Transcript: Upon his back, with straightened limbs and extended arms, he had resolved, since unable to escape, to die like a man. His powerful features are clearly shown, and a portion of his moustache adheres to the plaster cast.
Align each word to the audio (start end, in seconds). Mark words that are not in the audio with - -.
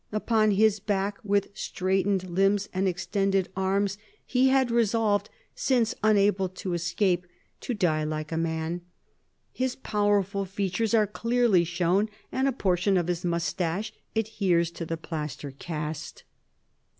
Upon 0.11 0.49
his 0.49 0.79
back, 0.79 1.19
with 1.23 1.49
straightened 1.53 2.27
limbs 2.27 2.67
and 2.73 2.87
extended 2.87 3.49
arms, 3.55 3.99
he 4.25 4.47
had 4.49 4.71
resolved, 4.71 5.29
since 5.53 5.93
unable 6.03 6.49
to 6.49 6.73
escape, 6.73 7.27
to 7.59 7.75
die 7.75 8.03
like 8.03 8.31
a 8.31 8.35
man. 8.35 8.81
His 9.51 9.75
powerful 9.75 10.43
features 10.45 10.95
are 10.95 11.05
clearly 11.05 11.63
shown, 11.63 12.09
and 12.31 12.47
a 12.47 12.51
portion 12.51 12.97
of 12.97 13.05
his 13.09 13.23
moustache 13.23 13.93
adheres 14.15 14.71
to 14.71 14.87
the 14.87 14.97
plaster 14.97 15.51
cast. 15.51 16.23